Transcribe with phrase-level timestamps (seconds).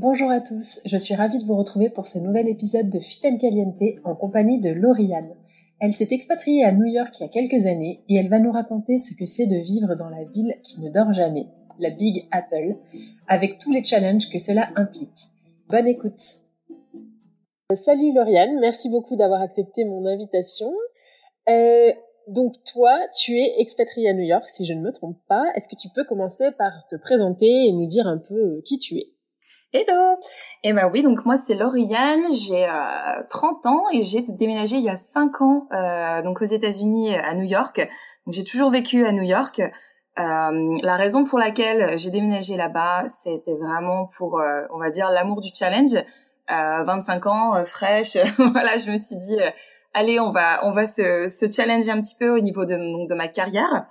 [0.00, 3.20] Bonjour à tous, je suis ravie de vous retrouver pour ce nouvel épisode de Fit
[3.20, 5.34] Caliente en compagnie de Lauriane.
[5.80, 8.52] Elle s'est expatriée à New York il y a quelques années et elle va nous
[8.52, 11.48] raconter ce que c'est de vivre dans la ville qui ne dort jamais,
[11.80, 12.76] la Big Apple,
[13.26, 15.26] avec tous les challenges que cela implique.
[15.68, 16.38] Bonne écoute.
[17.74, 20.72] Salut Lauriane, merci beaucoup d'avoir accepté mon invitation.
[21.48, 21.90] Euh,
[22.28, 25.50] donc toi, tu es expatriée à New York, si je ne me trompe pas.
[25.56, 28.78] Est-ce que tu peux commencer par te présenter et nous dire un peu euh, qui
[28.78, 29.08] tu es?
[29.74, 30.16] Hello
[30.64, 34.82] Eh ben oui, donc moi c'est Lauriane, j'ai euh, 30 ans et j'ai déménagé il
[34.82, 37.76] y a 5 ans euh, donc aux États-Unis à New York.
[38.24, 39.60] Donc j'ai toujours vécu à New York.
[39.60, 45.10] Euh, la raison pour laquelle j'ai déménagé là-bas, c'était vraiment pour euh, on va dire
[45.10, 46.02] l'amour du challenge.
[46.48, 49.36] 25 ans fraîche, voilà, je me suis dit
[49.92, 53.06] allez, on va on va se, se challenger un petit peu au niveau de donc,
[53.06, 53.86] de ma carrière.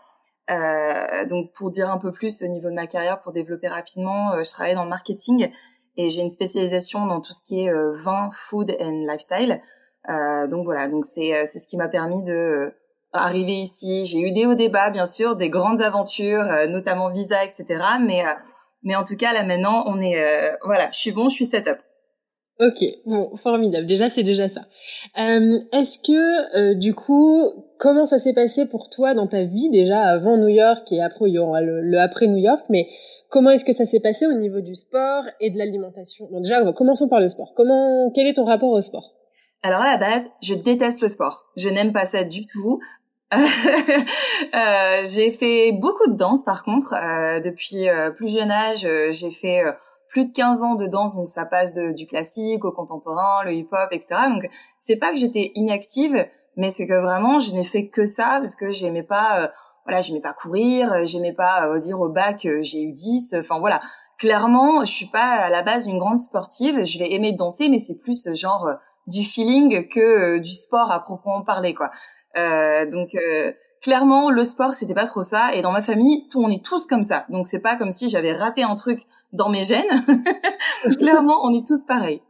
[0.50, 4.34] Euh, donc pour dire un peu plus au niveau de ma carrière, pour développer rapidement,
[4.34, 5.50] euh, je travaille dans le marketing
[5.98, 9.62] et j'ai une spécialisation dans tout ce qui est euh, vin, food and lifestyle.
[10.10, 12.74] Euh, donc voilà, donc c'est c'est ce qui m'a permis de
[13.12, 14.06] arriver ici.
[14.06, 17.66] J'ai eu des hauts débats bien sûr, des grandes aventures, notamment visa, etc.
[18.06, 18.24] Mais
[18.84, 21.68] mais en tout cas là maintenant on est voilà, je suis bon, je suis set
[21.68, 21.78] up.
[22.60, 23.86] Ok, bon, formidable.
[23.86, 24.62] Déjà, c'est déjà ça.
[25.20, 27.44] Euh, Est-ce que, euh, du coup,
[27.78, 31.30] comment ça s'est passé pour toi dans ta vie déjà avant New York et après
[31.30, 32.88] il y aura le, après New York, mais
[33.30, 36.28] comment est-ce que ça s'est passé au niveau du sport et de l'alimentation?
[36.32, 37.54] Bon, déjà, commençons par le sport.
[37.56, 39.14] Comment, quel est ton rapport au sport?
[39.62, 41.46] Alors à la base, je déteste le sport.
[41.58, 42.80] Je n'aime pas ça du tout.
[43.34, 43.38] euh,
[45.12, 48.86] j'ai fait beaucoup de danse par contre euh, depuis euh, plus jeune âge.
[48.86, 49.64] Euh, j'ai fait
[50.18, 53.54] plus de 15 ans de danse, donc ça passe de, du classique au contemporain, le
[53.54, 54.16] hip-hop, etc.
[54.32, 58.40] Donc c'est pas que j'étais inactive, mais c'est que vraiment je n'ai fait que ça
[58.42, 59.48] parce que j'aimais pas, euh,
[59.86, 63.36] voilà, j'aimais pas courir, euh, j'aimais pas euh, dire au bac j'ai eu 10.
[63.38, 63.80] Enfin voilà,
[64.18, 66.84] clairement je suis pas à la base une grande sportive.
[66.84, 68.72] Je vais aimer danser, mais c'est plus genre
[69.06, 71.92] du feeling que du sport à proprement parler quoi.
[72.92, 73.16] donc
[73.84, 76.88] clairement le sport c'était pas trop ça et dans ma famille tout on est tous
[76.88, 79.84] comme ça donc c'est pas comme si j'avais raté un truc dans mes gènes.
[81.00, 82.22] Clairement on est tous pareils.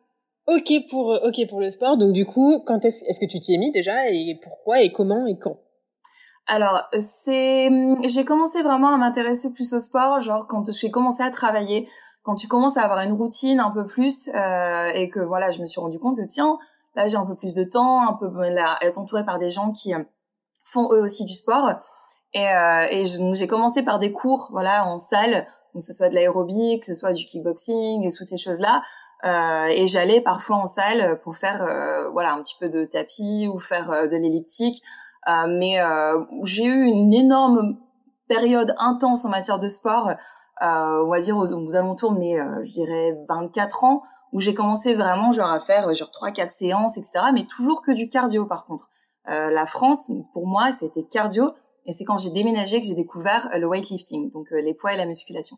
[0.47, 1.97] Ok pour euh, ok pour le sport.
[1.97, 4.91] Donc du coup quand est-ce est-ce que tu t'y es mis déjà et pourquoi et
[4.91, 5.57] comment et quand?
[6.47, 7.69] Alors c'est
[8.07, 11.87] j'ai commencé vraiment à m'intéresser plus au sport genre quand j'ai commencé à travailler
[12.23, 15.61] quand tu commences à avoir une routine un peu plus euh, et que voilà je
[15.61, 16.57] me suis rendu compte de tiens
[16.95, 19.71] là j'ai un peu plus de temps un peu là être entourée par des gens
[19.71, 19.93] qui
[20.67, 21.71] font eux aussi du sport.
[22.33, 26.09] Et, euh, et j'ai commencé par des cours, voilà, en salle, donc que ce soit
[26.09, 28.81] de l'aérobie, que ce soit du kickboxing et toutes ces choses-là.
[29.25, 33.47] Euh, et j'allais parfois en salle pour faire, euh, voilà, un petit peu de tapis
[33.47, 34.81] ou faire euh, de l'elliptique.
[35.29, 35.77] Euh, mais
[36.43, 37.77] j'ai eu une énorme
[38.27, 40.11] période intense en matière de sport,
[40.61, 45.31] on va dire aux, alentours de mes, je dirais, 24 ans, où j'ai commencé vraiment
[45.31, 47.25] genre à faire genre trois quatre séances, etc.
[47.33, 48.89] Mais toujours que du cardio par contre.
[49.29, 51.51] Euh, la France, pour moi, c'était cardio.
[51.85, 54.93] Et c'est quand j'ai déménagé que j'ai découvert euh, le weightlifting, donc euh, les poids
[54.93, 55.57] et la musculation.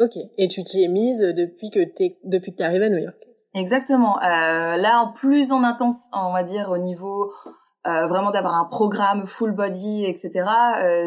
[0.00, 0.16] Ok.
[0.38, 3.16] Et tu t'y es mise depuis que t'es depuis que t'es arrivée à New York.
[3.54, 4.18] Exactement.
[4.18, 7.32] Euh, là, plus en intense, on va dire au niveau
[7.84, 10.46] vraiment d'avoir un programme full body, etc.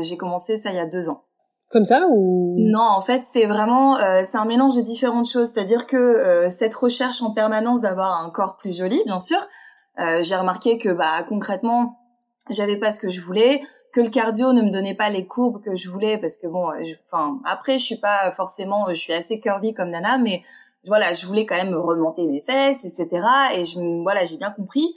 [0.01, 1.23] j'ai commencé ça il y a deux ans.
[1.71, 2.55] Comme ça ou?
[2.59, 5.51] Non, en fait, c'est vraiment c'est un mélange de différentes choses.
[5.53, 9.39] C'est-à-dire que cette recherche en permanence d'avoir un corps plus joli, bien sûr,
[9.97, 11.97] j'ai remarqué que bah concrètement
[12.49, 13.61] j'avais pas ce que je voulais,
[13.95, 16.69] que le cardio ne me donnait pas les courbes que je voulais parce que bon,
[17.05, 20.41] enfin après je suis pas forcément, je suis assez curvy comme Nana, mais
[20.85, 23.25] voilà, je voulais quand même remonter mes fesses, etc.
[23.55, 24.93] Et je voilà, j'ai bien compris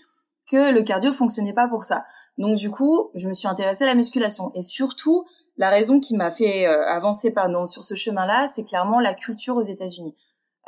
[0.50, 2.04] que le cardio fonctionnait pas pour ça.
[2.38, 5.24] Donc du coup, je me suis intéressée à la musculation et surtout
[5.58, 9.54] la raison qui m'a fait euh, avancer pardon sur ce chemin-là, c'est clairement la culture
[9.54, 10.16] aux États-Unis.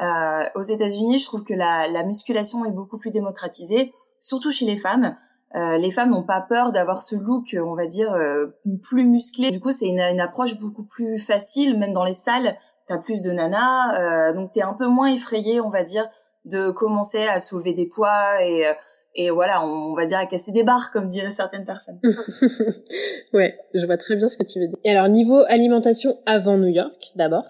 [0.00, 3.90] Euh, aux États-Unis, je trouve que la, la musculation est beaucoup plus démocratisée,
[4.20, 5.16] surtout chez les femmes.
[5.56, 8.46] Euh, les femmes n'ont pas peur d'avoir ce look, on va dire, euh,
[8.82, 9.50] plus musclé.
[9.50, 12.56] Du coup, c'est une, une, approche beaucoup plus facile, même dans les salles,
[12.86, 16.06] t'as plus de nanas, euh, donc t'es un peu moins effrayée, on va dire,
[16.44, 18.72] de commencer à soulever des poids et euh,
[19.16, 21.98] et voilà, on, va dire à casser des barres, comme diraient certaines personnes.
[23.32, 24.78] ouais, je vois très bien ce que tu veux dire.
[24.84, 27.42] Et alors, niveau alimentation avant New York, d'abord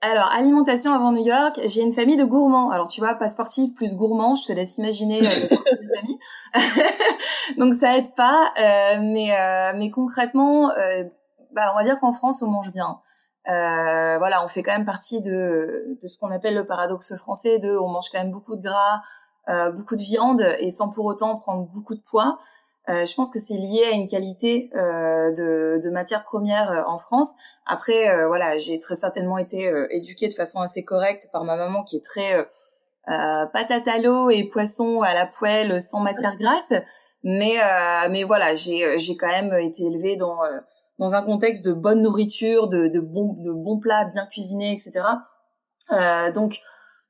[0.00, 2.70] alors, alimentation avant New York, j'ai une famille de gourmands.
[2.70, 5.56] Alors, tu vois, pas sportif plus gourmand, je te laisse imaginer euh,
[5.96, 6.18] famille.
[7.58, 8.52] Donc, ça aide pas.
[8.60, 11.02] Euh, mais, euh, mais concrètement, euh,
[11.52, 13.00] bah, on va dire qu'en France, on mange bien.
[13.48, 17.58] Euh, voilà, on fait quand même partie de, de ce qu'on appelle le paradoxe français,
[17.58, 19.00] de on mange quand même beaucoup de gras,
[19.48, 22.36] euh, beaucoup de viande, et sans pour autant prendre beaucoup de poids.
[22.90, 27.34] Je pense que c'est lié à une qualité de, de matières premières en France.
[27.68, 31.84] Après, euh, voilà, j'ai très certainement été éduquée de façon assez correcte par ma maman
[31.84, 32.48] qui est très
[33.06, 36.72] patate à l'eau et poisson à la poêle sans matière grasse.
[37.24, 37.56] Mais
[38.10, 40.38] mais voilà, j'ai j'ai quand même été élevée dans
[40.98, 45.04] dans un contexte de bonne nourriture, de de bons de bons plats bien cuisinés, etc.
[46.34, 46.60] donc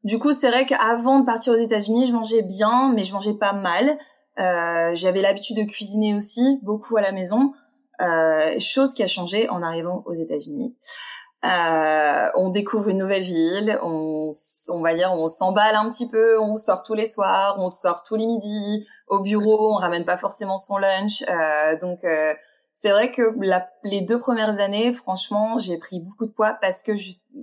[0.05, 3.35] du coup, c'est vrai qu'avant de partir aux États-Unis, je mangeais bien, mais je mangeais
[3.35, 3.99] pas mal.
[4.39, 7.53] Euh, j'avais l'habitude de cuisiner aussi beaucoup à la maison,
[8.01, 10.75] euh, chose qui a changé en arrivant aux États-Unis.
[11.45, 14.31] Euh, on découvre une nouvelle ville, on,
[14.71, 18.03] on va dire, on s'emballe un petit peu, on sort tous les soirs, on sort
[18.03, 22.35] tous les midis au bureau, on ramène pas forcément son lunch, euh, donc euh,
[22.73, 26.83] c'est vrai que la, les deux premières années, franchement, j'ai pris beaucoup de poids parce
[26.83, 26.97] que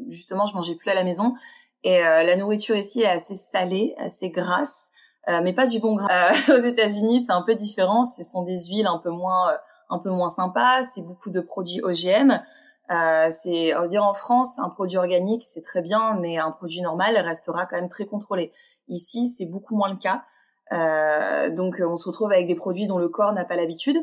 [0.09, 1.33] justement, je mangeais plus à la maison
[1.85, 4.89] et euh, la nourriture ici est assez salée, assez grasse.
[5.27, 6.29] Mais pas du bon gras.
[6.49, 8.03] Aux États-Unis, c'est un peu différent.
[8.03, 9.57] Ce sont des huiles un peu moins,
[9.89, 10.83] un peu moins sympas.
[10.83, 12.39] C'est beaucoup de produits OGM.
[12.91, 16.51] Euh, c'est, on va dire en France, un produit organique, c'est très bien, mais un
[16.51, 18.51] produit normal restera quand même très contrôlé.
[18.87, 20.23] Ici, c'est beaucoup moins le cas.
[20.71, 23.97] Euh, donc, on se retrouve avec des produits dont le corps n'a pas l'habitude.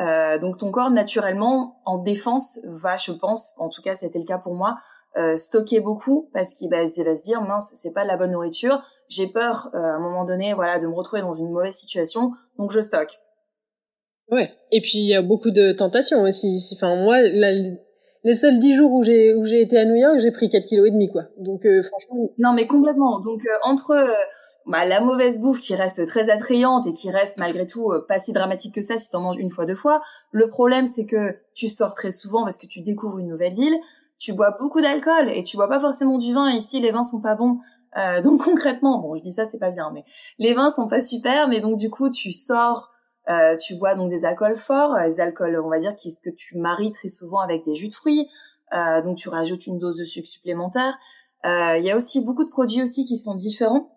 [0.00, 4.24] Euh, donc, ton corps, naturellement, en défense, va, je pense, en tout cas, c'était le
[4.24, 4.76] cas pour moi,
[5.18, 8.82] euh, stocker beaucoup parce qu'il va, se dire mince c'est pas de la bonne nourriture
[9.10, 12.32] j'ai peur euh, à un moment donné voilà de me retrouver dans une mauvaise situation
[12.56, 13.20] donc je stocke
[14.30, 18.74] ouais et puis il y a beaucoup de tentations aussi enfin moi les seuls dix
[18.74, 21.10] jours où j'ai où j'ai été à New York j'ai pris 4 kilos et demi
[21.10, 23.94] quoi donc euh, franchement non mais complètement donc entre
[24.66, 28.32] bah, la mauvaise bouffe qui reste très attrayante et qui reste malgré tout pas si
[28.32, 31.68] dramatique que ça si t'en manges une fois deux fois le problème c'est que tu
[31.68, 33.76] sors très souvent parce que tu découvres une nouvelle ville
[34.22, 36.48] tu bois beaucoup d'alcool et tu bois pas forcément du vin.
[36.48, 37.58] Ici, les vins sont pas bons.
[37.98, 40.04] Euh, donc concrètement, bon, je dis ça, c'est pas bien, mais
[40.38, 41.48] les vins sont pas super.
[41.48, 42.91] Mais donc du coup, tu sors,
[43.30, 46.56] euh, tu bois donc des alcools forts, des alcools, on va dire, qui, que tu
[46.58, 48.28] maries très souvent avec des jus de fruits.
[48.74, 50.96] Euh, donc tu rajoutes une dose de sucre supplémentaire.
[51.44, 53.90] Il y a aussi beaucoup de produits aussi qui sont différents.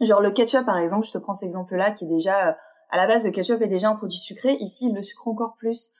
[0.00, 2.56] Genre le ketchup, par exemple, je te prends cet exemple-là, qui est déjà
[2.90, 4.56] à la base le ketchup est déjà un produit sucré.
[4.58, 5.92] Ici, le sucre encore plus.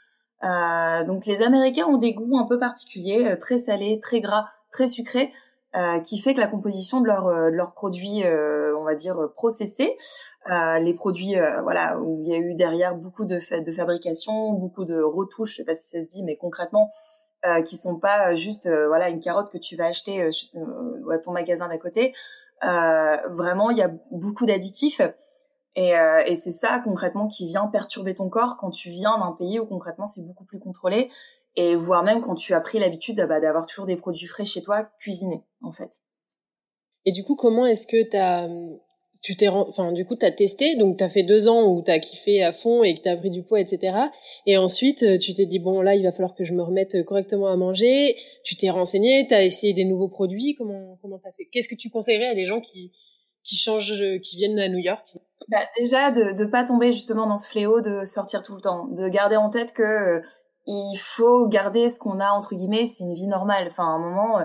[0.43, 4.47] Euh, donc les Américains ont des goûts un peu particuliers, euh, très salés, très gras,
[4.71, 5.33] très sucrés,
[5.77, 9.95] euh, qui fait que la composition de leurs de leurs produits, on va dire processés,
[10.47, 15.01] les produits voilà où il y a eu derrière beaucoup de de fabrication, beaucoup de
[15.01, 16.89] retouches, je sais pas si ça se dit, mais concrètement
[17.67, 21.79] qui sont pas juste voilà une carotte que tu vas acheter à ton magasin d'à
[21.79, 22.13] côté.
[22.63, 25.03] vraiment, il y a beaucoup d'additifs
[25.77, 29.33] et, euh, et c'est ça concrètement qui vient perturber ton corps quand tu viens d'un
[29.33, 31.11] pays où concrètement c'est beaucoup plus contrôlé
[31.57, 34.63] et voire même quand tu as pris l'habitude bah, d'avoir toujours des produits frais chez
[34.63, 36.03] toi cuisinés en fait.
[37.07, 38.47] Et du coup, comment est-ce que t'as,
[39.23, 42.43] tu t'es, enfin du coup t'as testé, donc t'as fait deux ans où t'as kiffé
[42.43, 43.97] à fond et que t'as pris du poids, etc.
[44.47, 47.05] Et ensuite euh, tu t'es dit bon là il va falloir que je me remette
[47.05, 48.17] correctement à manger.
[48.45, 50.55] Tu t'es renseigné, t'as essayé des nouveaux produits.
[50.57, 51.47] Comment comment t'as fait?
[51.53, 52.93] Qu'est-ce que tu conseillerais à des gens qui
[53.43, 55.07] qui changent, qui viennent à New York?
[55.49, 58.87] Bah, déjà de de pas tomber justement dans ce fléau de sortir tout le temps,
[58.89, 60.23] de garder en tête que euh,
[60.67, 63.67] il faut garder ce qu'on a entre guillemets, c'est une vie normale.
[63.67, 64.45] Enfin, à un moment, euh,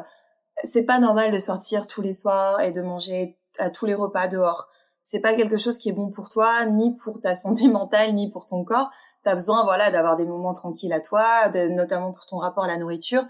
[0.63, 4.27] c'est pas normal de sortir tous les soirs et de manger à tous les repas
[4.27, 4.69] dehors.
[5.01, 8.29] c'est pas quelque chose qui est bon pour toi, ni pour ta santé mentale, ni
[8.29, 8.89] pour ton corps.
[9.23, 12.63] Tu as besoin, voilà, d'avoir des moments tranquilles à toi, de, notamment pour ton rapport
[12.63, 13.23] à la nourriture,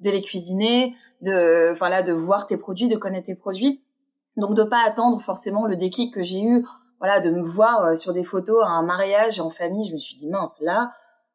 [0.00, 3.82] de les cuisiner, de, enfin là, de voir tes produits, de connaître tes produits.
[4.36, 6.64] Donc de pas attendre forcément le déclic que j'ai eu,
[6.98, 9.86] voilà, de me voir euh, sur des photos à un mariage en famille.
[9.88, 10.92] Je me suis dit mince, là,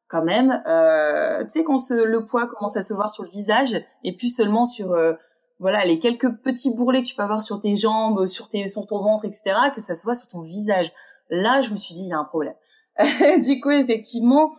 [0.08, 3.84] quand même, euh, tu sais quand le poids commence à se voir sur le visage
[4.04, 5.14] et puis seulement sur euh,
[5.60, 8.86] voilà les quelques petits bourrelets que tu peux avoir sur tes jambes, sur tes sur
[8.86, 9.56] ton ventre, etc.
[9.74, 10.92] Que ça se voit sur ton visage.
[11.30, 12.56] Là, je me suis dit il y a un problème.
[13.46, 14.52] du coup, effectivement,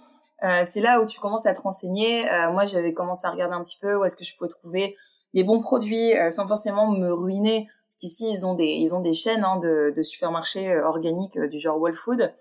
[0.44, 2.30] euh, c'est là où tu commences à te renseigner.
[2.30, 4.96] Euh, moi, j'avais commencé à regarder un petit peu où est-ce que je pouvais trouver
[5.34, 7.68] des bons produits euh, sans forcément me ruiner.
[7.86, 11.58] Parce qu'ici, ils ont des ils ont des chaînes hein, de, de supermarchés organiques du
[11.58, 12.32] genre Whole Food,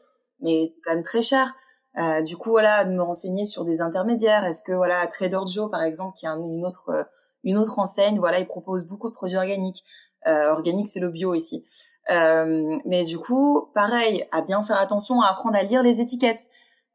[0.41, 1.53] mais c'est quand même très cher.
[1.97, 4.45] Euh, du coup, voilà, de me renseigner sur des intermédiaires.
[4.45, 7.03] Est-ce que voilà, Trader Joe, par exemple, qui est une autre euh,
[7.44, 9.84] une autre enseigne, voilà, il propose beaucoup de produits organiques.
[10.27, 11.63] Euh, organique, c'est le bio ici.
[12.10, 16.50] Euh, mais du coup, pareil, à bien faire attention, à apprendre à lire les étiquettes.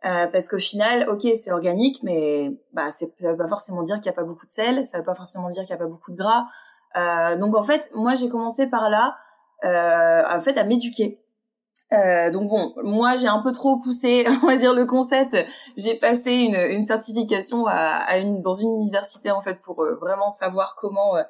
[0.05, 4.11] Euh, parce qu'au final, ok, c'est organique, mais bah, ça veut pas forcément dire qu'il
[4.11, 5.91] n'y a pas beaucoup de sel, ça veut pas forcément dire qu'il n'y a pas
[5.91, 6.47] beaucoup de gras.
[6.97, 9.17] Euh, donc en fait, moi j'ai commencé par là,
[9.63, 11.22] en fait, à m'éduquer.
[11.93, 15.37] Euh, donc bon, moi j'ai un peu trop poussé, on va dire le concept.
[15.77, 19.95] J'ai passé une, une certification à, à, une dans une université en fait pour euh,
[20.01, 21.23] vraiment savoir comment, euh,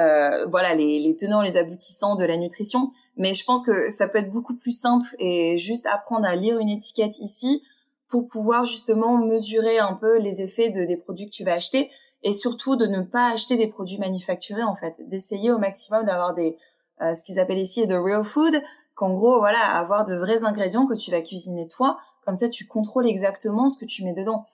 [0.00, 2.90] euh, voilà les, les tenants, les aboutissants de la nutrition.
[3.16, 6.58] Mais je pense que ça peut être beaucoup plus simple et juste apprendre à lire
[6.58, 7.62] une étiquette ici
[8.08, 11.88] pour pouvoir justement mesurer un peu les effets de, des produits que tu vas acheter
[12.24, 16.34] et surtout de ne pas acheter des produits manufacturés en fait, d'essayer au maximum d'avoir
[16.34, 16.56] des
[17.00, 18.60] ce qu'ils appellent ici de real food,
[19.00, 21.96] qu'en gros, voilà, avoir de vrais ingrédients que tu vas cuisiner toi.
[22.26, 24.44] Comme ça, tu contrôles exactement ce que tu mets dedans.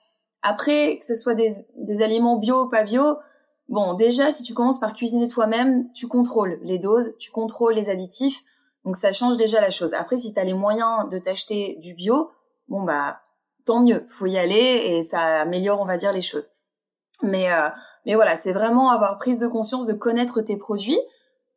[0.41, 3.17] Après, que ce soit des, des aliments bio ou pas bio,
[3.67, 7.89] bon, déjà, si tu commences par cuisiner toi-même, tu contrôles les doses, tu contrôles les
[7.89, 8.41] additifs.
[8.85, 9.93] Donc, ça change déjà la chose.
[9.93, 12.31] Après, si tu as les moyens de t'acheter du bio,
[12.69, 13.19] bon, bah,
[13.65, 14.05] tant mieux.
[14.07, 16.47] Faut y aller et ça améliore, on va dire, les choses.
[17.21, 17.67] Mais, euh,
[18.05, 20.99] mais voilà, c'est vraiment avoir prise de conscience de connaître tes produits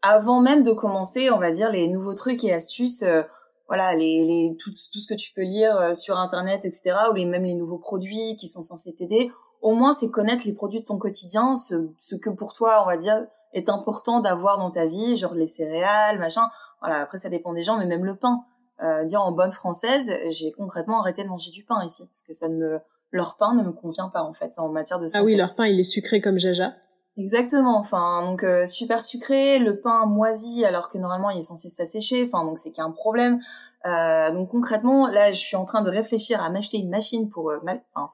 [0.02, 3.22] avant même de commencer, on va dire, les nouveaux trucs et astuces, euh,
[3.68, 7.14] voilà, les, les tout, tout, ce que tu peux lire euh, sur Internet, etc., ou
[7.14, 9.30] les, même les nouveaux produits qui sont censés t'aider,
[9.60, 12.86] au moins c'est connaître les produits de ton quotidien, ce, ce que pour toi, on
[12.86, 16.48] va dire, est important d'avoir dans ta vie, genre les céréales, machin.
[16.80, 18.40] Voilà, après ça dépend des gens, mais même le pain.
[18.82, 22.32] Euh, dire en bonne française, j'ai concrètement arrêté de manger du pain ici, parce que
[22.32, 22.80] ça ne me,
[23.10, 25.18] leur pain ne me convient pas en fait en matière de santé.
[25.20, 26.72] Ah oui, leur pain il est sucré comme jaja.
[27.20, 27.76] Exactement.
[27.76, 32.24] Enfin, donc euh, super sucré, le pain moisi alors que normalement il est censé s'assécher.
[32.26, 33.38] Enfin, donc c'est qu'il y a un problème.
[33.84, 37.50] Euh, donc concrètement, là, je suis en train de réfléchir à m'acheter une machine pour
[37.50, 37.58] euh,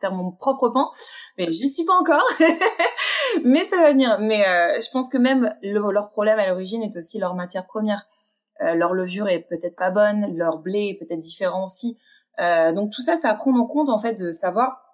[0.00, 0.90] faire mon propre pain,
[1.38, 2.25] mais j'y suis pas encore.
[3.44, 4.16] mais ça va venir.
[4.18, 4.42] Mais
[4.80, 8.06] je pense que même leur problème à l'origine est aussi leur matière première.
[8.60, 11.96] leur levure est peut-être pas bonne, leur blé est peut-être différent aussi.
[12.40, 14.86] donc tout ça, c'est à prendre en compte en fait de savoir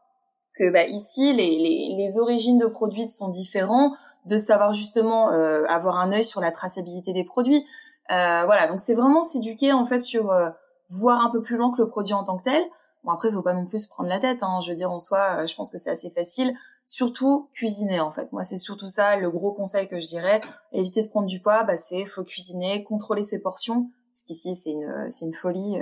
[0.59, 3.95] que bah, ici les, les, les, origines de produits sont différents,
[4.27, 7.65] de savoir justement euh, avoir un œil sur la traçabilité des produits.
[8.11, 10.51] Euh, voilà, donc c'est vraiment s'éduquer en fait sur euh,
[10.91, 12.63] voir un peu plus loin que le produit en tant que tel.
[13.05, 14.43] Bon après, faut pas non plus se prendre la tête.
[14.43, 14.61] Hein.
[14.63, 16.55] Je veux dire, en soi, euh, je pense que c'est assez facile.
[16.87, 18.31] Surtout cuisiner en fait.
[18.33, 20.41] Moi, c'est surtout ça le gros conseil que je dirais.
[20.73, 23.91] Éviter de prendre du poids, bah c'est faut cuisiner, contrôler ses portions.
[24.13, 25.81] Parce qu'ici c'est une c'est une folie.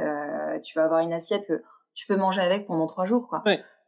[0.62, 1.62] tu vas avoir une assiette que
[1.94, 3.42] tu peux manger avec pendant trois jours quoi.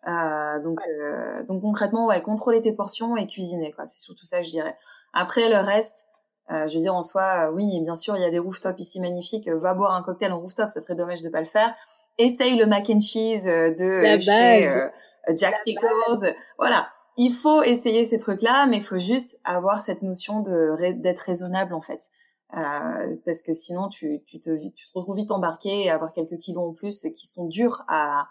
[0.09, 3.87] Euh, donc, euh, donc concrètement, ouais, contrôler tes portions et cuisiner, quoi.
[3.87, 4.77] C'est surtout ça, je dirais.
[5.13, 6.07] Après, le reste,
[6.51, 8.81] euh, je veux dire en soi, euh, oui, bien sûr, il y a des rooftops
[8.81, 9.49] ici magnifiques.
[9.49, 11.73] Va boire un cocktail en rooftop, ça serait dommage de pas le faire.
[12.19, 14.91] Essaye le mac and cheese de chez
[15.35, 16.35] Jack Pickles.
[16.59, 21.21] Voilà, il faut essayer ces trucs-là, mais il faut juste avoir cette notion de d'être
[21.21, 22.11] raisonnable en fait.
[22.55, 26.37] Euh, parce que sinon tu, tu, te, tu te retrouves vite embarqué et avoir quelques
[26.37, 28.29] kilos en plus qui sont durs à,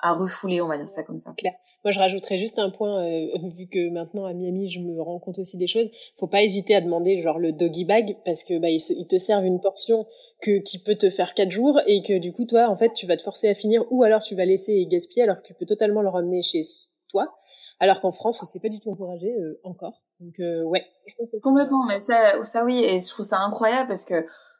[0.00, 1.32] à refouler, on va dire ça comme ça.
[1.36, 1.54] Claire.
[1.84, 5.18] Moi, je rajouterais juste un point, euh, vu que maintenant à Miami, je me rends
[5.18, 5.90] compte aussi des choses.
[6.16, 9.44] Faut pas hésiter à demander genre le doggy bag parce que bah ils, te servent
[9.44, 10.06] une portion
[10.40, 13.06] que qui peut te faire quatre jours et que du coup toi, en fait, tu
[13.06, 15.66] vas te forcer à finir ou alors tu vas laisser gaspiller alors que tu peux
[15.66, 16.62] totalement le ramener chez
[17.08, 17.34] toi.
[17.80, 20.02] Alors qu'en France, c'est pas du tout encouragé euh, encore.
[20.20, 21.84] Donc euh, ouais, je pense que complètement.
[21.86, 24.14] Mais ça, ça oui, et je trouve ça incroyable parce que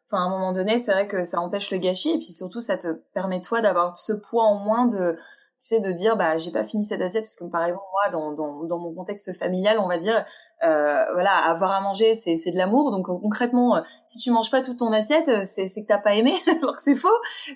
[0.06, 2.60] Enfin, à un moment donné, c'est vrai que ça empêche le gâchis et puis surtout,
[2.60, 5.16] ça te permet toi d'avoir ce poids en moins de
[5.60, 8.10] tu sais, de dire, bah, j'ai pas fini cette assiette, parce que par exemple, moi,
[8.10, 10.22] dans, dans, mon contexte familial, on va dire,
[10.62, 12.90] euh, voilà, avoir à manger, c'est, c'est de l'amour.
[12.90, 15.98] Donc concrètement, euh, si tu manges pas toute ton assiette, euh, c'est, c'est que t'as
[15.98, 17.08] pas aimé, alors que c'est faux.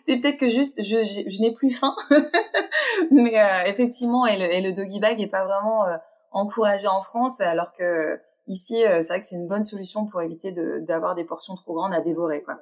[0.07, 1.95] C'est peut-être que juste, je, je, n'ai plus faim.
[3.11, 5.85] Mais euh, effectivement, et le, et le doggy bag est pas vraiment
[6.33, 10.53] encouragé en France, alors que ici, c'est vrai que c'est une bonne solution pour éviter
[10.53, 12.59] de, d'avoir des portions trop grandes à dévorer, quoi.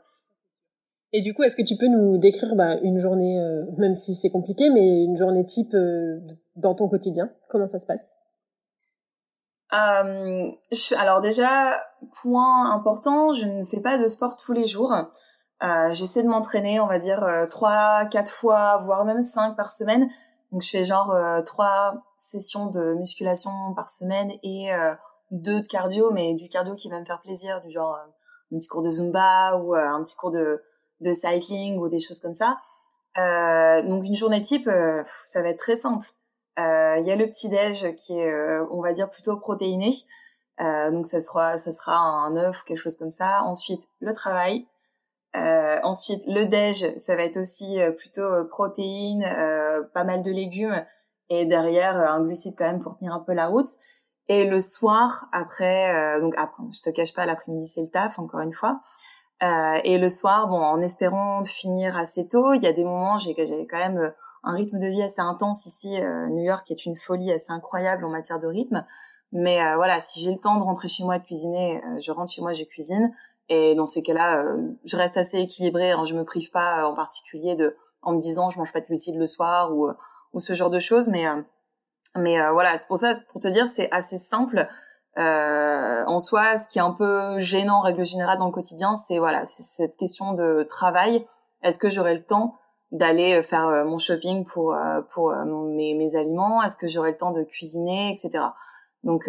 [1.13, 4.15] Et du coup, est-ce que tu peux nous décrire bah, une journée, euh, même si
[4.15, 6.21] c'est compliqué, mais une journée type euh,
[6.57, 7.31] dans ton quotidien?
[7.49, 8.05] Comment ça se passe?
[9.73, 11.73] Euh, je, Alors déjà,
[12.23, 14.93] point important, je ne fais pas de sport tous les jours.
[15.63, 20.09] Euh, J'essaie de m'entraîner, on va dire trois, quatre fois, voire même cinq par semaine.
[20.53, 24.69] Donc je fais genre trois sessions de musculation par semaine et
[25.31, 27.97] deux de cardio, mais du cardio qui va me faire plaisir, du genre
[28.53, 30.63] un petit cours de zumba ou un petit cours de
[31.01, 32.59] de cycling ou des choses comme ça.
[33.19, 36.07] Euh, donc une journée type, euh, ça va être très simple.
[36.59, 39.93] Euh, il y a le petit déj qui est, euh, on va dire, plutôt protéiné.
[40.59, 43.43] donc ça sera, ça sera un œuf, quelque chose comme ça.
[43.45, 44.67] Ensuite le travail.
[45.35, 49.25] ensuite le déj, ça va être aussi plutôt protéines,
[49.93, 50.85] pas mal de légumes
[51.29, 53.69] et derrière un glucide quand même pour tenir un peu la route.
[54.29, 58.41] Et le soir, après, donc après, je te cache pas, l'après-midi c'est le taf, encore
[58.41, 58.81] une fois.
[59.43, 63.19] Euh, et le soir, bon, en espérant finir assez tôt, il y a des moments,
[63.19, 64.11] j'ai j'avais quand même euh,
[64.43, 66.01] un rythme de vie assez intense ici.
[66.01, 68.85] Euh, New York est une folie assez incroyable en matière de rythme.
[69.33, 72.33] Mais euh, voilà, si j'ai le temps de rentrer chez moi de cuisiner, je rentre
[72.33, 73.13] chez moi, je cuisine.
[73.49, 74.45] Et dans ces cas-là,
[74.85, 75.93] je reste assez équilibrée.
[75.93, 78.87] Hein, je me prive pas en particulier de, en me disant, je mange pas de
[78.87, 79.89] glucides le soir ou
[80.33, 81.09] ou ce genre de choses.
[81.09, 81.27] Mais
[82.17, 84.69] mais voilà, c'est pour ça, pour te dire, c'est assez simple.
[85.19, 88.95] Euh, en soi, ce qui est un peu gênant en règle générale dans le quotidien,
[88.95, 91.25] c'est voilà, c'est cette question de travail.
[91.63, 92.57] Est-ce que j'aurai le temps
[92.93, 96.63] d'aller faire euh, mon shopping pour euh, pour mes, mes aliments?
[96.63, 98.45] Est-ce que j'aurai le temps de cuisiner, etc.
[99.05, 99.29] Donc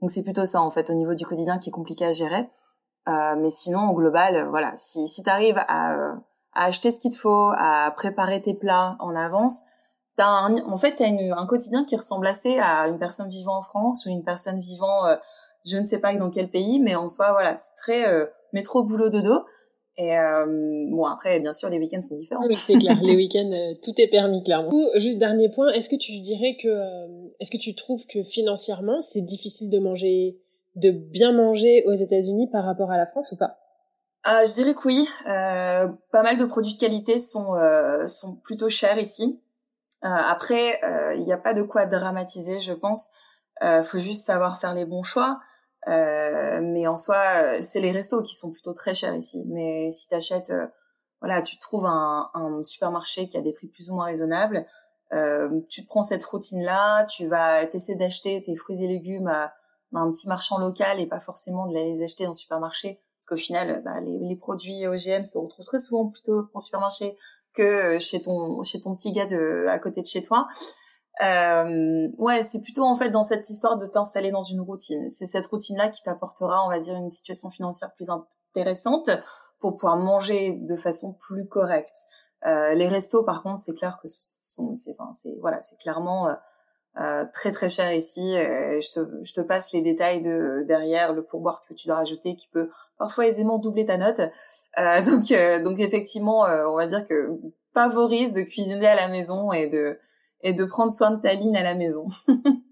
[0.00, 2.48] donc c'est plutôt ça en fait au niveau du quotidien qui est compliqué à gérer.
[3.06, 6.14] mais sinon, au global, voilà, si si t'arrives à
[6.54, 9.62] à acheter ce qu'il te faut, à préparer tes plats en avance,
[10.24, 14.06] en fait, tu as un quotidien qui ressemble assez à une personne vivant en France
[14.06, 15.16] ou une personne vivant, euh,
[15.64, 18.82] je ne sais pas dans quel pays, mais en soi, voilà, c'est très euh, métro,
[18.84, 19.44] boulot, dodo.
[19.98, 20.46] Et euh,
[20.90, 22.46] bon, après, bien sûr, les week-ends sont différents.
[22.46, 22.96] Oui, c'est clair.
[23.02, 24.70] les week-ends, euh, tout est permis, clairement.
[24.94, 26.68] juste dernier point, est-ce que tu dirais que,
[27.40, 30.38] est-ce que tu trouves que financièrement, c'est difficile de manger,
[30.76, 33.58] de bien manger aux États-Unis par rapport à la France ou pas?
[34.28, 35.04] Euh, je dirais que oui.
[35.26, 37.56] Euh, pas mal de produits de qualité sont
[38.06, 39.40] sont plutôt chers ici.
[40.04, 43.10] Euh, après, euh, il n'y a pas de quoi dramatiser, je pense.
[43.62, 45.40] Euh, faut juste savoir faire les bons choix.
[45.86, 49.44] Euh, mais en soi, c'est les restos qui sont plutôt très chers ici.
[49.46, 50.66] Mais si t'achètes, euh,
[51.20, 54.66] voilà, tu trouves un, un, supermarché qui a des prix plus ou moins raisonnables.
[55.12, 59.54] Euh, tu prends cette routine-là, tu vas t'essayer d'acheter tes fruits et légumes à,
[59.94, 63.42] un petit marchand local et pas forcément de les acheter dans le supermarché, parce qu'au
[63.42, 67.16] final, bah, les, les, produits OGM se retrouvent très souvent plutôt en supermarché
[67.62, 70.46] euh, chez ton chez ton petit gars de, à côté de chez toi.
[71.22, 75.08] Euh, ouais, c'est plutôt en fait dans cette histoire de t'installer dans une routine.
[75.10, 79.10] C'est cette routine-là qui t'apportera, on va dire, une situation financière plus intéressante
[79.60, 81.96] pour pouvoir manger de façon plus correcte.
[82.46, 86.28] Euh, les restos, par contre, c'est clair que sont, c'est, enfin, c'est voilà, c'est clairement
[86.28, 86.34] euh,
[87.00, 88.32] euh, très très cher ici.
[88.32, 92.34] je, te, je te passe les détails de derrière le pourboire que tu dois rajouter
[92.34, 94.20] qui peut parfois aisément doubler ta note.
[94.78, 97.38] Euh, donc euh, donc effectivement, on va dire que
[97.74, 99.98] favorise de cuisiner à la maison et de
[100.42, 102.06] et de prendre soin de ta ligne à la maison.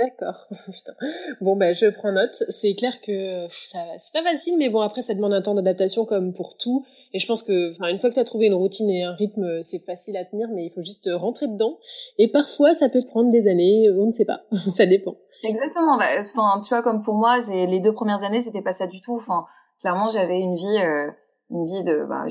[0.00, 0.46] D'accord.
[1.40, 2.42] bon, ben, je prends note.
[2.48, 6.04] C'est clair que ça, c'est pas facile, mais bon, après, ça demande un temps d'adaptation
[6.06, 6.84] comme pour tout.
[7.12, 9.62] Et je pense que, une fois que tu as trouvé une routine et un rythme,
[9.62, 11.78] c'est facile à tenir, mais il faut juste rentrer dedans.
[12.18, 14.42] Et parfois, ça peut prendre des années, on ne sait pas.
[14.76, 15.16] ça dépend.
[15.42, 15.96] Exactement.
[15.98, 19.00] Bah, enfin, tu vois, comme pour moi, les deux premières années, c'était pas ça du
[19.00, 19.14] tout.
[19.14, 19.44] Enfin,
[19.80, 21.10] clairement, j'avais une vie, euh,
[21.50, 22.26] une vie de, bah,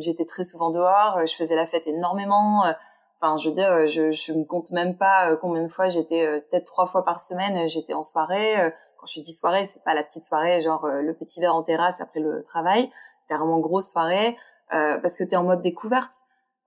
[0.00, 2.64] j'étais très souvent dehors, je faisais la fête énormément.
[2.66, 2.72] Euh,
[3.20, 5.88] Enfin, je veux dire, euh, je, je me compte même pas euh, combien de fois
[5.88, 8.72] j'étais, euh, peut-être trois fois par semaine, j'étais en soirée.
[8.98, 12.00] Quand je dis soirée, c'est pas la petite soirée, genre le petit verre en terrasse
[12.00, 12.90] après le travail.
[13.22, 14.36] C'était vraiment grosse soirée
[14.68, 16.12] parce que tu es en mode découverte.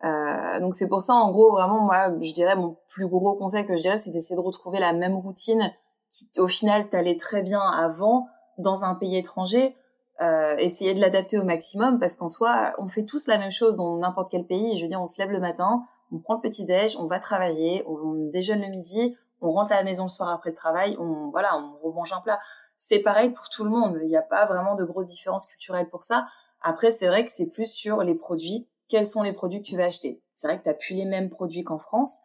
[0.03, 3.65] Euh, donc c'est pour ça, en gros, vraiment, moi, je dirais mon plus gros conseil
[3.65, 5.71] que je dirais, c'est d'essayer de retrouver la même routine
[6.09, 9.75] qui, au final, t'allait très bien avant dans un pays étranger.
[10.21, 13.77] Euh, essayer de l'adapter au maximum parce qu'en soi, on fait tous la même chose
[13.77, 14.77] dans n'importe quel pays.
[14.77, 15.81] Je veux dire, on se lève le matin,
[16.13, 19.75] on prend le petit déj, on va travailler, on, déjeune le midi, on rentre à
[19.75, 22.39] la maison le soir après le travail, on voilà, on remange un plat.
[22.77, 23.97] C'est pareil pour tout le monde.
[24.01, 26.25] Il n'y a pas vraiment de grosses différences culturelles pour ça.
[26.61, 28.67] Après, c'est vrai que c'est plus sur les produits.
[28.89, 30.21] Quels sont les produits que tu vas acheter?
[30.35, 32.19] C'est vrai que tu n'as plus les mêmes produits qu'en France.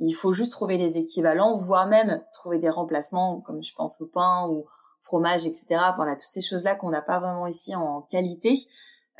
[0.00, 4.06] Il faut juste trouver les équivalents, voire même trouver des remplacements, comme je pense au
[4.06, 4.64] pain ou
[5.02, 5.66] fromage, etc.
[5.96, 8.54] Voilà, toutes ces choses-là qu'on n'a pas vraiment ici en qualité.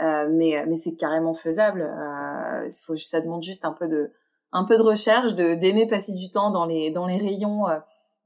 [0.00, 1.82] Euh, mais mais c'est carrément faisable.
[1.82, 4.12] Euh, faut, ça demande juste un peu de
[4.52, 7.78] un peu de recherche, de d'aimer passer du temps dans les dans les rayons, euh,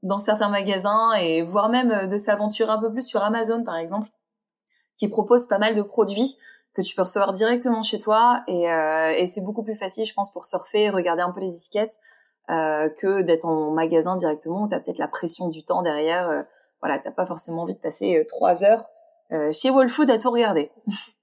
[0.03, 4.09] dans certains magasins et voire même de s'aventurer un peu plus sur Amazon par exemple,
[4.97, 6.37] qui propose pas mal de produits
[6.73, 10.13] que tu peux recevoir directement chez toi et, euh, et c'est beaucoup plus facile, je
[10.13, 11.99] pense, pour surfer, regarder un peu les étiquettes
[12.49, 16.29] euh, que d'être en magasin directement où t'as peut-être la pression du temps derrière.
[16.29, 16.41] Euh,
[16.81, 18.85] voilà, t'as pas forcément envie de passer euh, trois heures
[19.31, 20.71] euh, chez Whole Food à tout regarder.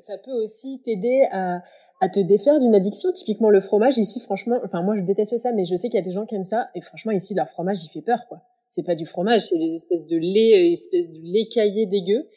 [0.00, 1.62] ça peut aussi t'aider à,
[2.00, 3.12] à te défaire d'une addiction.
[3.12, 6.02] Typiquement le fromage ici, franchement, enfin moi je déteste ça, mais je sais qu'il y
[6.02, 8.42] a des gens qui aiment ça et franchement ici leur fromage il fait peur quoi.
[8.68, 12.28] C'est pas du fromage, c'est des espèces de lait, espèces de lait caillé dégueu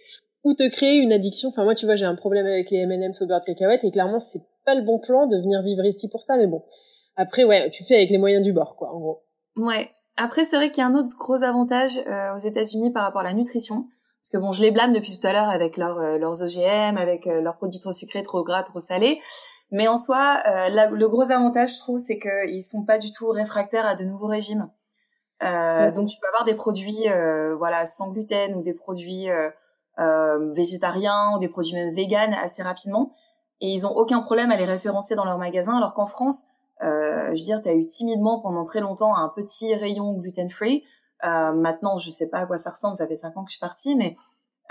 [0.47, 1.49] ou te créer une addiction.
[1.49, 3.91] Enfin, moi, tu vois, j'ai un problème avec les M&M's au beurre de cacahuète et
[3.91, 6.37] clairement, c'est pas le bon plan de venir vivre ici pour ça.
[6.37, 6.63] Mais bon,
[7.17, 9.23] après, ouais, tu fais avec les moyens du bord, quoi, en gros.
[9.57, 9.89] Ouais.
[10.15, 13.21] Après, c'est vrai qu'il y a un autre gros avantage euh, aux États-Unis par rapport
[13.21, 13.83] à la nutrition.
[14.21, 16.97] Parce que bon, je les blâme depuis tout à l'heure avec leurs euh, leurs OGM,
[16.97, 19.19] avec euh, leurs produits trop sucrés, trop gras, trop salés.
[19.71, 23.85] Mais en soi, le gros avantage, je trouve, c'est qu'ils sont pas du tout réfractaires
[23.85, 24.69] à de nouveaux régimes.
[25.41, 27.03] Donc, tu peux avoir des produits,
[27.57, 29.27] voilà, sans gluten ou des produits
[29.99, 33.07] euh, végétariens ou des produits même véganes assez rapidement.
[33.61, 36.43] Et ils ont aucun problème à les référencer dans leur magasin, alors qu'en France,
[36.83, 40.83] euh, je veux dire, tu as eu timidement pendant très longtemps un petit rayon gluten-free.
[41.25, 43.57] Euh, maintenant, je sais pas à quoi ça ressemble, ça fait cinq ans que je
[43.57, 44.15] suis partie, mais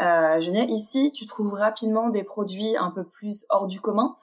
[0.00, 3.80] euh, je veux dire, ici, tu trouves rapidement des produits un peu plus hors du
[3.80, 4.14] commun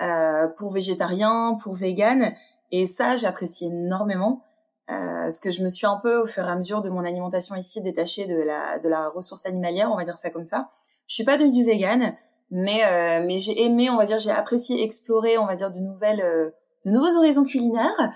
[0.00, 2.34] euh, pour végétariens, pour véganes,
[2.70, 4.42] et ça, j'apprécie énormément.
[4.90, 7.04] Euh, ce que je me suis un peu au fur et à mesure de mon
[7.04, 10.66] alimentation ici détachée de la de la ressource animalière, on va dire ça comme ça.
[11.06, 12.14] Je suis pas devenue végane,
[12.50, 15.78] mais euh, mais j'ai aimé, on va dire, j'ai apprécié explorer, on va dire, de
[15.78, 16.50] nouvelles euh,
[16.84, 18.10] de nouveaux horizons culinaires.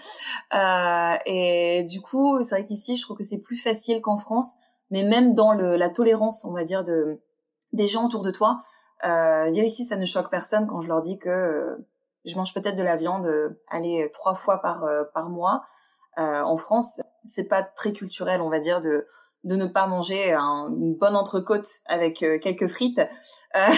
[0.55, 4.55] Euh, et du coup, c'est vrai qu'ici, je trouve que c'est plus facile qu'en France,
[4.91, 7.21] mais même dans le, la tolérance, on va dire, de
[7.73, 8.59] des gens autour de toi.
[9.05, 11.79] Euh, dire ici, ça ne choque personne quand je leur dis que
[12.25, 13.27] je mange peut-être de la viande,
[13.69, 15.63] aller trois fois par par mois.
[16.19, 19.07] Euh, en France, c'est pas très culturel, on va dire, de
[19.45, 23.69] de ne pas manger une bonne entrecôte avec euh, quelques frites, euh,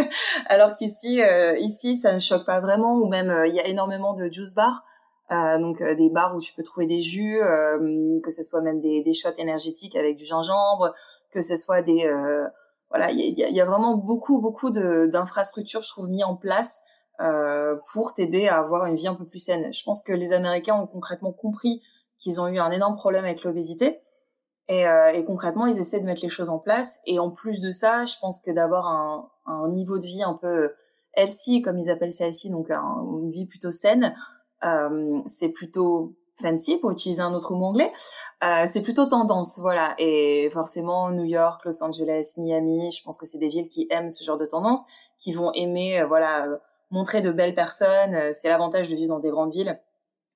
[0.46, 1.20] alors qu'ici,
[1.58, 2.94] ici, ça ne choque pas vraiment.
[2.94, 4.84] Ou même, il y a énormément de juice bars,
[5.30, 7.40] donc des bars où tu peux trouver des jus,
[8.22, 10.92] que ce soit même des, des shots énergétiques avec du gingembre,
[11.32, 12.08] que ce soit des
[12.90, 16.82] voilà, il y a, y a, vraiment beaucoup beaucoup d'infrastructures, je trouve, mis en place
[17.20, 19.72] euh, pour t'aider à avoir une vie un peu plus saine.
[19.72, 21.80] Je pense que les Américains ont concrètement compris
[22.18, 24.00] qu'ils ont eu un énorme problème avec l'obésité.
[24.68, 27.00] Et, euh, et, concrètement, ils essaient de mettre les choses en place.
[27.06, 30.34] Et en plus de ça, je pense que d'avoir un, un, niveau de vie un
[30.34, 30.70] peu
[31.14, 34.14] healthy, comme ils appellent ça ici, donc une vie plutôt saine,
[34.64, 37.92] euh, c'est plutôt fancy pour utiliser un autre mot anglais.
[38.42, 39.94] Euh, c'est plutôt tendance, voilà.
[39.98, 44.10] Et forcément, New York, Los Angeles, Miami, je pense que c'est des villes qui aiment
[44.10, 44.82] ce genre de tendance,
[45.18, 46.46] qui vont aimer, euh, voilà
[46.90, 48.14] montrer de belles personnes.
[48.14, 49.80] Euh, c'est l'avantage de vivre dans des grandes villes,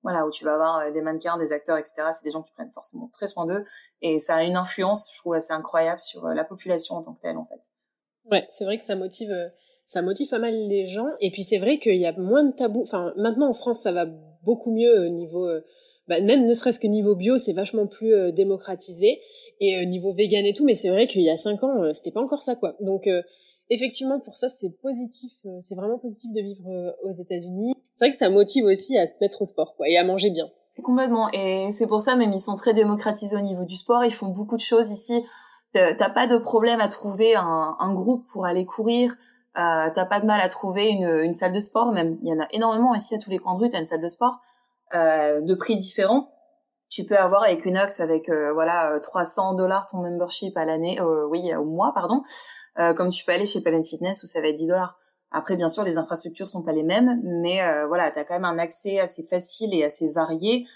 [0.02, 1.94] voilà, où tu vas avoir euh, des mannequins, des acteurs, etc.
[2.16, 3.64] C'est des gens qui prennent forcément très soin d'eux,
[4.02, 7.14] et ça a une influence, je trouve, assez incroyable sur euh, la population en tant
[7.14, 7.60] que telle, en fait.
[8.30, 9.32] Ouais, c'est vrai que ça motive,
[9.86, 11.06] ça motive pas mal les gens.
[11.20, 12.82] Et puis c'est vrai qu'il y a moins de tabous.
[12.82, 14.04] Enfin, maintenant en France, ça va
[14.42, 15.48] beaucoup mieux au niveau,
[16.08, 19.18] bah, même ne serait-ce que niveau bio, c'est vachement plus démocratisé
[19.60, 20.66] et niveau vegan et tout.
[20.66, 22.76] Mais c'est vrai qu'il y a cinq ans, c'était pas encore ça, quoi.
[22.80, 23.08] Donc
[23.70, 25.32] effectivement, pour ça, c'est positif.
[25.46, 27.74] Euh, c'est vraiment positif de vivre euh, aux États-Unis.
[27.94, 30.30] C'est vrai que ça motive aussi à se mettre au sport, quoi, et à manger
[30.30, 30.48] bien.
[30.82, 31.28] Complètement.
[31.32, 34.04] Et c'est pour ça, même ils sont très démocratisés au niveau du sport.
[34.04, 35.20] Ils font beaucoup de choses ici.
[35.72, 39.14] T'as pas de problème à trouver un, un groupe pour aller courir.
[39.56, 41.92] Euh, T'as pas de mal à trouver une, une, salle de sport.
[41.92, 43.68] Même il y en a énormément ici à tous les coins de rue.
[43.68, 44.40] T'as une salle de sport
[44.94, 46.30] euh, de prix différents.
[46.88, 50.98] Tu peux avoir avec Equinox avec euh, voilà 300 dollars ton membership à l'année,
[51.30, 52.22] oui au mois pardon.
[52.78, 54.98] Euh, comme tu peux aller chez Planet Fitness où ça va être 10 dollars.
[55.30, 58.34] Après, bien sûr, les infrastructures sont pas les mêmes, mais euh, voilà, tu as quand
[58.34, 60.66] même un accès assez facile et assez varié.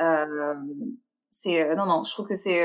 [0.00, 0.56] Euh,
[1.30, 2.60] c'est euh, non non, je trouve que c'est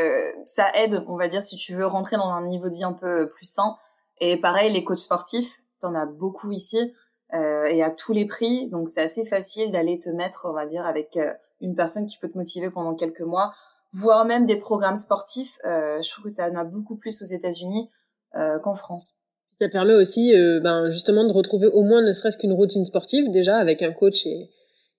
[0.46, 2.94] ça aide, on va dire, si tu veux rentrer dans un niveau de vie un
[2.94, 3.76] peu plus sain.
[4.20, 6.94] Et pareil, les coachs sportifs, t'en as beaucoup ici
[7.34, 10.86] et à tous les prix, donc c'est assez facile d'aller te mettre, on va dire,
[10.86, 11.18] avec
[11.60, 13.54] une personne qui peut te motiver pendant quelques mois,
[13.92, 15.58] voire même des programmes sportifs.
[15.64, 17.90] je trouve que tu en as beaucoup plus aux États-Unis.
[18.38, 19.14] Euh, qu'en France.
[19.62, 23.32] Ça permet aussi, euh, ben, justement, de retrouver au moins ne serait-ce qu'une routine sportive
[23.32, 24.50] déjà avec un coach et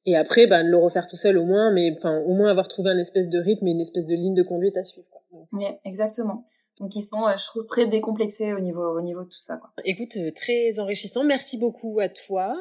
[0.08, 2.68] et après, ben, de le refaire tout seul au moins, mais enfin, au moins avoir
[2.68, 5.08] trouvé un espèce de rythme et une espèce de ligne de conduite à suivre.
[5.10, 5.20] Quoi.
[5.52, 6.44] Oui, exactement.
[6.80, 9.56] Donc ils sont, euh, je trouve, très décomplexés au niveau, au niveau de tout ça.
[9.56, 9.70] Quoi.
[9.84, 11.24] Écoute, très enrichissant.
[11.24, 12.54] Merci beaucoup à toi.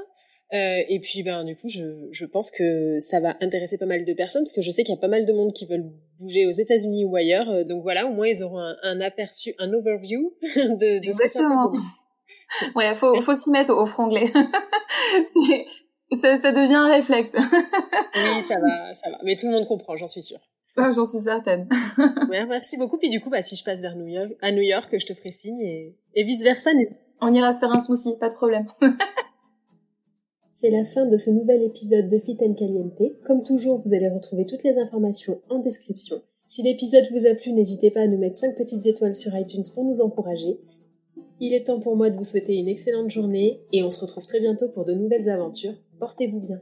[0.53, 4.05] Euh, et puis, ben, du coup, je, je pense que ça va intéresser pas mal
[4.05, 5.91] de personnes, parce que je sais qu'il y a pas mal de monde qui veulent
[6.19, 7.49] bouger aux États-Unis ou ailleurs.
[7.49, 11.73] Euh, donc voilà, au moins ils auront un, un aperçu, un overview de, de Exactement.
[11.73, 14.27] Ce ouais, faut, faut s'y mettre au franglais.
[16.21, 17.35] ça, ça devient un réflexe.
[17.35, 19.17] oui, ça va, ça va.
[19.23, 20.39] Mais tout le monde comprend, j'en suis sûre.
[20.77, 21.69] Ah, j'en suis certaine.
[22.29, 22.97] ouais, merci beaucoup.
[22.97, 25.13] Puis du coup, bah, si je passe vers New York, à New York, je te
[25.13, 26.71] ferai signe et, et vice versa.
[27.21, 28.65] On ira se faire un smoothie, pas de problème.
[30.51, 33.01] C'est la fin de ce nouvel épisode de Fit and Caliente.
[33.25, 36.21] Comme toujours, vous allez retrouver toutes les informations en description.
[36.45, 39.63] Si l'épisode vous a plu, n'hésitez pas à nous mettre 5 petites étoiles sur iTunes
[39.73, 40.59] pour nous encourager.
[41.39, 44.25] Il est temps pour moi de vous souhaiter une excellente journée et on se retrouve
[44.25, 45.75] très bientôt pour de nouvelles aventures.
[45.99, 46.61] Portez-vous bien.